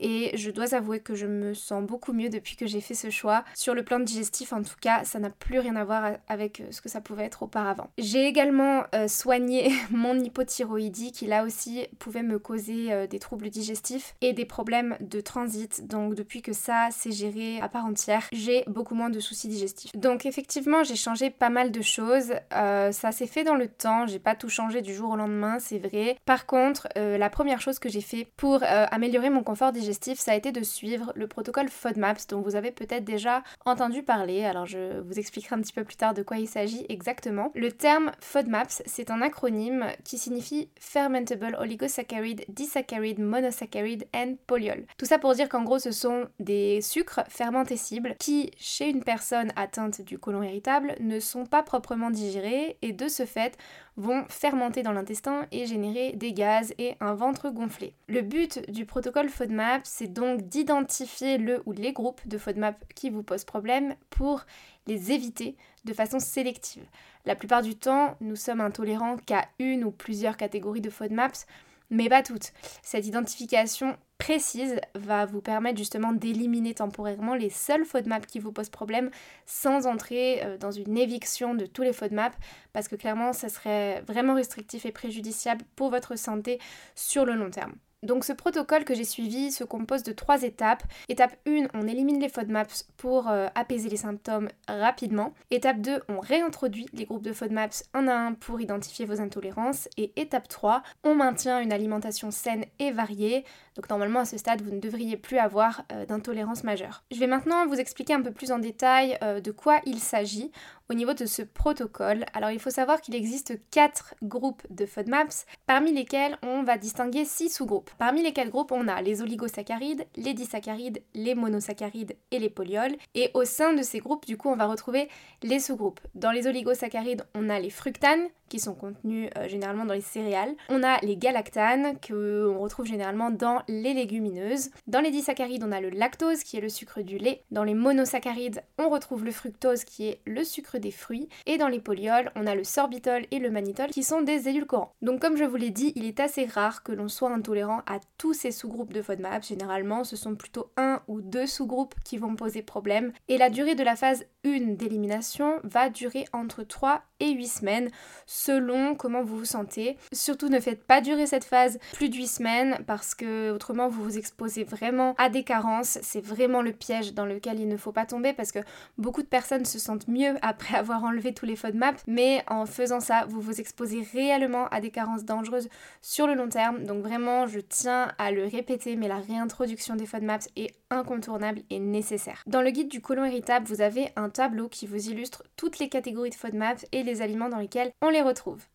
Et 0.00 0.36
je 0.36 0.50
dois 0.50 0.74
avouer 0.74 1.00
que 1.00 1.14
je 1.14 1.26
me 1.26 1.54
sens 1.54 1.84
beaucoup 1.84 2.12
mieux 2.12 2.28
depuis 2.28 2.56
que 2.56 2.66
j'ai 2.66 2.80
fait 2.80 2.94
ce 2.94 3.10
choix. 3.10 3.44
Sur 3.54 3.74
le 3.74 3.84
plan 3.84 4.00
digestif, 4.00 4.52
en 4.52 4.62
tout 4.62 4.76
cas, 4.80 5.04
ça 5.04 5.18
n'a 5.18 5.30
plus 5.30 5.58
rien 5.58 5.76
à 5.76 5.84
voir 5.84 6.12
avec 6.28 6.62
ce 6.70 6.80
que 6.80 6.88
ça 6.88 7.00
pouvait 7.00 7.24
être 7.24 7.42
auparavant. 7.42 7.88
J'ai 7.98 8.26
également 8.26 8.84
euh, 8.94 9.08
soigner 9.08 9.72
mon 9.90 10.18
hypothyroïdie 10.18 11.12
qui 11.12 11.26
là 11.26 11.44
aussi 11.44 11.86
pouvait 11.98 12.22
me 12.22 12.38
causer 12.38 12.92
euh, 12.92 13.06
des 13.06 13.18
troubles 13.18 13.50
digestifs 13.50 14.14
et 14.20 14.32
des 14.32 14.44
problèmes 14.44 14.96
de 15.00 15.20
transit. 15.20 15.86
Donc 15.86 16.14
depuis 16.14 16.42
que 16.42 16.52
ça 16.52 16.88
s'est 16.90 17.12
géré 17.12 17.60
à 17.60 17.68
part 17.68 17.84
entière, 17.84 18.28
j'ai 18.32 18.64
beaucoup 18.66 18.94
moins 18.94 19.10
de 19.10 19.20
soucis 19.20 19.48
digestifs. 19.48 19.92
Donc 19.96 20.26
effectivement 20.26 20.84
j'ai 20.84 20.96
changé 20.96 21.30
pas 21.30 21.50
mal 21.50 21.70
de 21.70 21.82
choses. 21.82 22.32
Euh, 22.54 22.92
ça 22.92 23.12
s'est 23.12 23.26
fait 23.26 23.44
dans 23.44 23.54
le 23.54 23.68
temps, 23.68 24.06
j'ai 24.06 24.18
pas 24.18 24.34
tout 24.34 24.48
changé 24.48 24.82
du 24.82 24.94
jour 24.94 25.12
au 25.12 25.16
lendemain, 25.16 25.58
c'est 25.58 25.78
vrai. 25.78 26.16
Par 26.24 26.46
contre, 26.46 26.88
la 26.96 27.30
première 27.30 27.60
chose 27.60 27.78
que 27.78 27.88
j'ai 27.88 28.00
fait 28.00 28.28
pour 28.36 28.60
améliorer 28.62 29.30
mon 29.30 29.42
confort 29.42 29.72
ça 29.92 30.32
a 30.32 30.34
été 30.34 30.52
de 30.52 30.62
suivre 30.62 31.12
le 31.14 31.26
protocole 31.26 31.68
FODMAPS 31.68 32.26
dont 32.28 32.40
vous 32.40 32.56
avez 32.56 32.70
peut-être 32.70 33.04
déjà 33.04 33.42
entendu 33.64 34.02
parler. 34.02 34.44
Alors 34.44 34.66
je 34.66 35.00
vous 35.00 35.18
expliquerai 35.18 35.56
un 35.56 35.60
petit 35.60 35.72
peu 35.72 35.84
plus 35.84 35.96
tard 35.96 36.14
de 36.14 36.22
quoi 36.22 36.38
il 36.38 36.48
s'agit 36.48 36.86
exactement. 36.88 37.52
Le 37.54 37.72
terme 37.72 38.12
FODMAPS, 38.20 38.82
c'est 38.86 39.10
un 39.10 39.22
acronyme 39.22 39.86
qui 40.04 40.18
signifie 40.18 40.68
Fermentable 40.78 41.56
Oligosaccharide, 41.60 42.44
Disaccharide, 42.48 43.20
Monosaccharide 43.20 44.06
and 44.14 44.36
Polyol. 44.46 44.86
Tout 44.98 45.06
ça 45.06 45.18
pour 45.18 45.34
dire 45.34 45.48
qu'en 45.48 45.64
gros 45.64 45.78
ce 45.78 45.90
sont 45.90 46.26
des 46.40 46.80
sucres 46.80 47.20
fermentescibles 47.28 48.14
qui, 48.18 48.50
chez 48.58 48.88
une 48.88 49.04
personne 49.04 49.52
atteinte 49.56 50.00
du 50.00 50.18
côlon 50.18 50.42
irritable, 50.42 50.94
ne 51.00 51.20
sont 51.20 51.46
pas 51.46 51.62
proprement 51.62 52.10
digérés 52.10 52.76
et 52.82 52.92
de 52.92 53.08
ce 53.08 53.24
fait 53.24 53.56
vont 53.96 54.24
fermenter 54.28 54.82
dans 54.82 54.92
l'intestin 54.92 55.46
et 55.52 55.66
générer 55.66 56.12
des 56.12 56.32
gaz 56.32 56.74
et 56.78 56.96
un 57.00 57.14
ventre 57.14 57.50
gonflé. 57.50 57.94
Le 58.08 58.20
but 58.20 58.70
du 58.70 58.84
protocole 58.84 59.28
FODMAP, 59.28 59.82
c'est 59.84 60.12
donc 60.12 60.42
d'identifier 60.42 61.38
le 61.38 61.62
ou 61.66 61.72
les 61.72 61.92
groupes 61.92 62.26
de 62.28 62.38
FODMAP 62.38 62.92
qui 62.94 63.10
vous 63.10 63.22
posent 63.22 63.44
problème 63.44 63.94
pour 64.10 64.44
les 64.86 65.12
éviter 65.12 65.56
de 65.84 65.92
façon 65.92 66.18
sélective. 66.18 66.84
La 67.24 67.34
plupart 67.34 67.62
du 67.62 67.74
temps, 67.74 68.16
nous 68.20 68.36
sommes 68.36 68.60
intolérants 68.60 69.16
qu'à 69.16 69.48
une 69.58 69.84
ou 69.84 69.90
plusieurs 69.90 70.36
catégories 70.36 70.80
de 70.80 70.90
FODMAPs, 70.90 71.46
mais 71.90 72.08
pas 72.08 72.22
toutes. 72.22 72.52
Cette 72.82 73.06
identification 73.06 73.96
précise 74.18 74.76
va 74.94 75.26
vous 75.26 75.40
permettre 75.40 75.78
justement 75.78 76.12
d'éliminer 76.12 76.74
temporairement 76.74 77.34
les 77.34 77.50
seuls 77.50 77.84
FODMAP 77.84 78.26
qui 78.26 78.38
vous 78.38 78.52
posent 78.52 78.70
problème 78.70 79.10
sans 79.44 79.86
entrer 79.86 80.42
euh, 80.42 80.58
dans 80.58 80.70
une 80.70 80.96
éviction 80.96 81.54
de 81.54 81.66
tous 81.66 81.82
les 81.82 81.92
FODMAP 81.92 82.34
parce 82.72 82.88
que 82.88 82.96
clairement 82.96 83.32
ça 83.32 83.48
serait 83.48 84.02
vraiment 84.02 84.34
restrictif 84.34 84.86
et 84.86 84.92
préjudiciable 84.92 85.64
pour 85.76 85.90
votre 85.90 86.16
santé 86.16 86.58
sur 86.94 87.24
le 87.24 87.34
long 87.34 87.50
terme. 87.50 87.74
Donc 88.06 88.24
ce 88.24 88.32
protocole 88.32 88.84
que 88.84 88.94
j'ai 88.94 89.04
suivi 89.04 89.50
se 89.50 89.64
compose 89.64 90.04
de 90.04 90.12
trois 90.12 90.42
étapes. 90.44 90.84
Étape 91.08 91.36
1, 91.46 91.66
on 91.74 91.88
élimine 91.88 92.20
les 92.20 92.28
FODMAPs 92.28 92.84
pour 92.96 93.28
euh, 93.28 93.48
apaiser 93.56 93.88
les 93.88 93.96
symptômes 93.96 94.48
rapidement. 94.68 95.34
Étape 95.50 95.80
2, 95.80 96.02
on 96.08 96.20
réintroduit 96.20 96.86
les 96.92 97.04
groupes 97.04 97.24
de 97.24 97.32
FODMAPs 97.32 97.82
un 97.94 98.06
à 98.06 98.14
un 98.14 98.34
pour 98.34 98.60
identifier 98.60 99.06
vos 99.06 99.20
intolérances. 99.20 99.88
Et 99.96 100.12
étape 100.16 100.46
3, 100.46 100.84
on 101.02 101.16
maintient 101.16 101.60
une 101.60 101.72
alimentation 101.72 102.30
saine 102.30 102.64
et 102.78 102.92
variée. 102.92 103.44
Donc 103.74 103.90
normalement 103.90 104.20
à 104.20 104.24
ce 104.24 104.38
stade, 104.38 104.62
vous 104.62 104.70
ne 104.70 104.80
devriez 104.80 105.16
plus 105.16 105.38
avoir 105.38 105.82
euh, 105.92 106.06
d'intolérance 106.06 106.62
majeure. 106.62 107.02
Je 107.10 107.18
vais 107.18 107.26
maintenant 107.26 107.66
vous 107.66 107.74
expliquer 107.74 108.14
un 108.14 108.22
peu 108.22 108.30
plus 108.30 108.52
en 108.52 108.58
détail 108.58 109.18
euh, 109.22 109.40
de 109.40 109.50
quoi 109.50 109.80
il 109.84 109.98
s'agit 109.98 110.52
au 110.90 110.94
niveau 110.94 111.14
de 111.14 111.26
ce 111.26 111.42
protocole. 111.42 112.24
Alors 112.34 112.50
il 112.50 112.60
faut 112.60 112.70
savoir 112.70 113.00
qu'il 113.00 113.14
existe 113.14 113.58
quatre 113.70 114.14
groupes 114.22 114.62
de 114.70 114.86
FODMAPs, 114.86 115.46
parmi 115.66 115.92
lesquels 115.92 116.38
on 116.42 116.62
va 116.62 116.78
distinguer 116.78 117.24
six 117.24 117.48
sous-groupes. 117.48 117.90
Parmi 117.98 118.22
les 118.22 118.32
quatre 118.32 118.50
groupes, 118.50 118.72
on 118.72 118.88
a 118.88 119.02
les 119.02 119.22
oligosaccharides, 119.22 120.06
les 120.16 120.34
disaccharides, 120.34 121.02
les 121.14 121.34
monosaccharides 121.34 122.16
et 122.30 122.38
les 122.38 122.50
polyols. 122.50 122.96
Et 123.14 123.30
au 123.34 123.44
sein 123.44 123.72
de 123.72 123.82
ces 123.82 123.98
groupes, 123.98 124.26
du 124.26 124.36
coup, 124.36 124.48
on 124.48 124.56
va 124.56 124.66
retrouver 124.66 125.08
les 125.42 125.60
sous-groupes. 125.60 126.00
Dans 126.14 126.32
les 126.32 126.46
oligosaccharides, 126.46 127.26
on 127.34 127.48
a 127.48 127.58
les 127.58 127.70
fructanes, 127.70 128.28
qui 128.48 128.58
sont 128.58 128.74
contenus 128.74 129.30
euh, 129.36 129.48
généralement 129.48 129.84
dans 129.84 129.94
les 129.94 130.00
céréales. 130.00 130.54
On 130.68 130.82
a 130.82 130.98
les 131.00 131.16
galactanes 131.16 131.98
que 132.00 132.46
on 132.48 132.60
retrouve 132.60 132.86
généralement 132.86 133.30
dans 133.30 133.62
les 133.68 133.94
légumineuses. 133.94 134.70
Dans 134.86 135.00
les 135.00 135.10
disaccharides, 135.10 135.64
on 135.64 135.72
a 135.72 135.80
le 135.80 135.90
lactose 135.90 136.42
qui 136.42 136.56
est 136.56 136.60
le 136.60 136.68
sucre 136.68 137.02
du 137.02 137.18
lait. 137.18 137.42
Dans 137.50 137.64
les 137.64 137.74
monosaccharides, 137.74 138.62
on 138.78 138.88
retrouve 138.88 139.24
le 139.24 139.32
fructose 139.32 139.84
qui 139.84 140.08
est 140.08 140.20
le 140.24 140.44
sucre 140.44 140.78
des 140.78 140.90
fruits. 140.90 141.28
Et 141.46 141.58
dans 141.58 141.68
les 141.68 141.80
polyols, 141.80 142.30
on 142.36 142.46
a 142.46 142.54
le 142.54 142.64
sorbitol 142.64 143.26
et 143.30 143.38
le 143.38 143.50
mannitol 143.50 143.90
qui 143.90 144.02
sont 144.02 144.22
des 144.22 144.48
édulcorants. 144.48 144.94
Donc 145.02 145.20
comme 145.20 145.36
je 145.36 145.44
vous 145.44 145.56
l'ai 145.56 145.70
dit, 145.70 145.92
il 145.96 146.06
est 146.06 146.20
assez 146.20 146.44
rare 146.44 146.82
que 146.82 146.92
l'on 146.92 147.08
soit 147.08 147.32
intolérant 147.32 147.82
à 147.86 147.98
tous 148.18 148.34
ces 148.34 148.50
sous-groupes 148.50 148.92
de 148.92 149.02
FODMAP. 149.02 149.44
Généralement, 149.44 150.04
ce 150.04 150.16
sont 150.16 150.34
plutôt 150.34 150.70
un 150.76 151.02
ou 151.08 151.20
deux 151.20 151.46
sous-groupes 151.46 151.94
qui 152.04 152.18
vont 152.18 152.36
poser 152.36 152.62
problème. 152.62 153.12
Et 153.28 153.38
la 153.38 153.50
durée 153.50 153.74
de 153.74 153.84
la 153.84 153.96
phase 153.96 154.24
1 154.44 154.74
d'élimination 154.74 155.60
va 155.64 155.90
durer 155.90 156.26
entre 156.32 156.62
3 156.62 157.02
et 157.20 157.30
8 157.30 157.46
semaines 157.46 157.90
selon 158.36 158.94
comment 158.94 159.22
vous 159.22 159.38
vous 159.38 159.44
sentez. 159.46 159.96
Surtout 160.12 160.48
ne 160.48 160.60
faites 160.60 160.84
pas 160.84 161.00
durer 161.00 161.26
cette 161.26 161.44
phase 161.44 161.78
plus 161.94 162.10
de 162.10 162.16
8 162.16 162.26
semaines 162.26 162.78
parce 162.86 163.14
que 163.14 163.50
autrement 163.50 163.88
vous 163.88 164.04
vous 164.04 164.18
exposez 164.18 164.62
vraiment 164.62 165.14
à 165.16 165.30
des 165.30 165.42
carences. 165.42 165.98
C'est 166.02 166.20
vraiment 166.20 166.60
le 166.60 166.72
piège 166.72 167.14
dans 167.14 167.24
lequel 167.24 167.58
il 167.58 167.68
ne 167.68 167.78
faut 167.78 167.92
pas 167.92 168.04
tomber 168.04 168.34
parce 168.34 168.52
que 168.52 168.58
beaucoup 168.98 169.22
de 169.22 169.26
personnes 169.26 169.64
se 169.64 169.78
sentent 169.78 170.06
mieux 170.06 170.34
après 170.42 170.76
avoir 170.76 171.04
enlevé 171.04 171.32
tous 171.32 171.46
les 171.46 171.56
FODMAP, 171.56 171.96
mais 172.06 172.44
en 172.46 172.66
faisant 172.66 173.00
ça, 173.00 173.24
vous 173.28 173.40
vous 173.40 173.58
exposez 173.58 174.06
réellement 174.12 174.68
à 174.68 174.80
des 174.80 174.90
carences 174.90 175.24
dangereuses 175.24 175.68
sur 176.02 176.26
le 176.26 176.34
long 176.34 176.48
terme. 176.48 176.84
Donc 176.84 177.02
vraiment, 177.02 177.46
je 177.46 177.60
tiens 177.60 178.12
à 178.18 178.32
le 178.32 178.44
répéter, 178.44 178.96
mais 178.96 179.08
la 179.08 179.16
réintroduction 179.16 179.96
des 179.96 180.06
FODMAPs 180.06 180.48
est 180.56 180.74
incontournable 180.90 181.62
et 181.70 181.78
nécessaire. 181.78 182.42
Dans 182.46 182.60
le 182.60 182.70
guide 182.70 182.88
du 182.88 183.00
côlon 183.00 183.24
irritable, 183.24 183.66
vous 183.66 183.80
avez 183.80 184.10
un 184.16 184.28
tableau 184.28 184.68
qui 184.68 184.86
vous 184.86 185.08
illustre 185.08 185.42
toutes 185.56 185.78
les 185.78 185.88
catégories 185.88 186.30
de 186.30 186.34
FODMAPs 186.34 186.84
et 186.92 187.02
les 187.02 187.22
aliments 187.22 187.48
dans 187.48 187.58
lesquels 187.58 187.92
on 188.02 188.10
les 188.10 188.25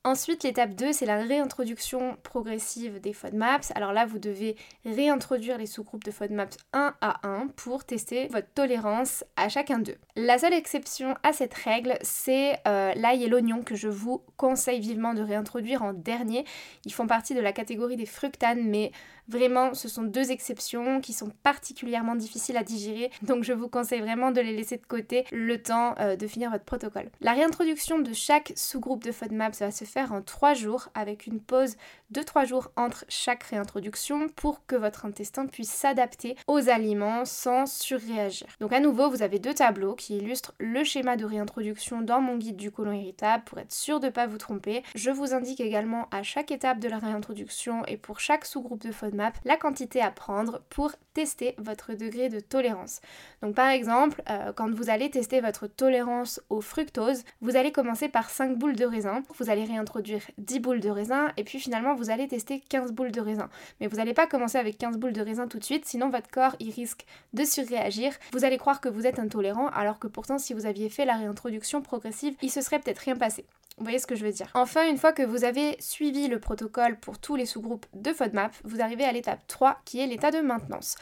Ensuite, 0.03 0.43
l'étape 0.43 0.75
2, 0.75 0.93
c'est 0.93 1.05
la 1.05 1.17
réintroduction 1.17 2.17
progressive 2.24 3.00
des 3.01 3.13
FODMAPs. 3.13 3.72
Alors 3.75 3.93
là, 3.93 4.05
vous 4.05 4.20
devez 4.20 4.55
réintroduire 4.86 5.58
les 5.58 5.65
sous-groupes 5.65 6.03
de 6.03 6.12
FODMAPs 6.12 6.58
1 6.74 6.96
à 7.01 7.27
1 7.27 7.48
pour 7.55 7.84
tester 7.84 8.27
votre 8.27 8.48
tolérance 8.53 9.24
à 9.36 9.50
chacun 9.50 9.79
d'eux. 9.79 9.98
La 10.15 10.38
seule 10.38 10.53
exception 10.53 11.15
à 11.24 11.34
cette 11.34 11.53
règle, 11.53 11.98
c'est 12.01 12.58
euh, 12.67 12.93
l'ail 12.96 13.24
et 13.24 13.27
l'oignon 13.27 13.63
que 13.63 13.75
je 13.75 13.88
vous 13.88 14.24
conseille 14.38 14.79
vivement 14.79 15.13
de 15.13 15.22
réintroduire 15.22 15.84
en 15.84 15.93
dernier. 15.93 16.46
Ils 16.86 16.93
font 16.93 17.08
partie 17.08 17.36
de 17.36 17.41
la 17.41 17.53
catégorie 17.53 17.98
des 17.98 18.05
fructanes, 18.05 18.63
mais 18.63 18.91
Vraiment, 19.31 19.73
ce 19.73 19.88
sont 19.88 20.03
deux 20.03 20.29
exceptions 20.29 21.00
qui 21.00 21.13
sont 21.13 21.31
particulièrement 21.41 22.15
difficiles 22.15 22.57
à 22.57 22.63
digérer, 22.63 23.11
donc 23.21 23.45
je 23.45 23.53
vous 23.53 23.69
conseille 23.69 24.01
vraiment 24.01 24.31
de 24.31 24.41
les 24.41 24.53
laisser 24.53 24.75
de 24.75 24.85
côté 24.85 25.23
le 25.31 25.57
temps 25.61 25.95
euh, 26.00 26.17
de 26.17 26.27
finir 26.27 26.51
votre 26.51 26.65
protocole. 26.65 27.09
La 27.21 27.31
réintroduction 27.31 28.00
de 28.00 28.11
chaque 28.11 28.51
sous-groupe 28.57 29.05
de 29.05 29.13
FODMAP, 29.13 29.55
ça 29.55 29.67
va 29.67 29.71
se 29.71 29.85
faire 29.85 30.11
en 30.11 30.21
3 30.21 30.53
jours 30.53 30.89
avec 30.95 31.27
une 31.27 31.39
pause 31.39 31.77
de 32.09 32.21
3 32.21 32.43
jours 32.43 32.71
entre 32.75 33.05
chaque 33.07 33.43
réintroduction 33.43 34.27
pour 34.27 34.65
que 34.65 34.75
votre 34.75 35.05
intestin 35.05 35.45
puisse 35.47 35.71
s'adapter 35.71 36.35
aux 36.47 36.67
aliments 36.67 37.23
sans 37.23 37.71
surréagir. 37.71 38.47
Donc 38.59 38.73
à 38.73 38.81
nouveau, 38.81 39.09
vous 39.09 39.23
avez 39.23 39.39
deux 39.39 39.53
tableaux 39.53 39.95
qui 39.95 40.17
illustrent 40.17 40.53
le 40.59 40.83
schéma 40.83 41.15
de 41.15 41.23
réintroduction 41.23 42.01
dans 42.01 42.19
mon 42.19 42.35
guide 42.35 42.57
du 42.57 42.69
côlon 42.69 42.91
irritable 42.91 43.45
pour 43.45 43.59
être 43.59 43.71
sûr 43.71 44.01
de 44.01 44.07
ne 44.07 44.11
pas 44.11 44.27
vous 44.27 44.38
tromper. 44.38 44.83
Je 44.93 45.09
vous 45.09 45.33
indique 45.33 45.61
également 45.61 46.09
à 46.11 46.21
chaque 46.21 46.51
étape 46.51 46.79
de 46.79 46.89
la 46.89 47.00
réintroduction 47.00 47.85
et 47.85 47.95
pour 47.95 48.19
chaque 48.19 48.43
sous-groupe 48.43 48.81
de 48.81 48.91
FODMAP 48.91 49.20
la 49.45 49.57
quantité 49.57 50.01
à 50.01 50.11
prendre 50.11 50.61
pour 50.69 50.91
tester 51.13 51.55
votre 51.57 51.93
degré 51.93 52.29
de 52.29 52.39
tolérance. 52.39 53.01
Donc 53.41 53.55
par 53.55 53.69
exemple, 53.69 54.21
euh, 54.29 54.53
quand 54.53 54.73
vous 54.73 54.89
allez 54.89 55.09
tester 55.09 55.41
votre 55.41 55.67
tolérance 55.67 56.41
au 56.49 56.61
fructose, 56.61 57.23
vous 57.41 57.55
allez 57.55 57.71
commencer 57.71 58.07
par 58.07 58.29
5 58.29 58.57
boules 58.57 58.75
de 58.75 58.85
raisin, 58.85 59.23
vous 59.37 59.49
allez 59.49 59.65
réintroduire 59.65 60.21
10 60.37 60.59
boules 60.59 60.79
de 60.79 60.89
raisin 60.89 61.29
et 61.37 61.43
puis 61.43 61.59
finalement 61.59 61.95
vous 61.95 62.09
allez 62.09 62.27
tester 62.27 62.59
15 62.59 62.93
boules 62.93 63.11
de 63.11 63.21
raisin. 63.21 63.49
Mais 63.79 63.87
vous 63.87 63.97
n'allez 63.97 64.13
pas 64.13 64.27
commencer 64.27 64.57
avec 64.57 64.77
15 64.77 64.97
boules 64.97 65.13
de 65.13 65.21
raisin 65.21 65.47
tout 65.47 65.59
de 65.59 65.63
suite, 65.63 65.85
sinon 65.85 66.09
votre 66.09 66.29
corps 66.29 66.55
il 66.59 66.71
risque 66.71 67.05
de 67.33 67.43
surréagir. 67.43 68.13
Vous 68.31 68.45
allez 68.45 68.57
croire 68.57 68.81
que 68.81 68.89
vous 68.89 69.05
êtes 69.05 69.19
intolérant 69.19 69.67
alors 69.69 69.99
que 69.99 70.07
pourtant 70.07 70.37
si 70.37 70.53
vous 70.53 70.65
aviez 70.65 70.89
fait 70.89 71.05
la 71.05 71.15
réintroduction 71.15 71.81
progressive, 71.81 72.35
il 72.41 72.51
se 72.51 72.61
serait 72.61 72.79
peut-être 72.79 72.99
rien 72.99 73.15
passé. 73.15 73.45
Vous 73.81 73.85
voyez 73.85 73.97
ce 73.97 74.05
que 74.05 74.13
je 74.13 74.23
veux 74.23 74.31
dire 74.31 74.45
Enfin, 74.53 74.88
une 74.88 75.00
fois 75.00 75.11
que 75.11 75.23
vous 75.23 75.43
avez 75.43 75.75
suivi 75.79 76.27
le 76.27 76.39
protocole 76.39 77.00
pour 77.00 77.17
tous 77.17 77.35
les 77.35 77.47
sous-groupes 77.47 77.88
de 77.95 78.13
FODMAP, 78.13 78.53
vous 78.63 78.79
arrivez 78.79 79.05
à 79.05 79.11
l'étape 79.11 79.39
3 79.47 79.81
qui 79.85 80.00
est 80.00 80.05
l'état 80.05 80.29
de 80.29 80.39
maintenance. 80.39 80.97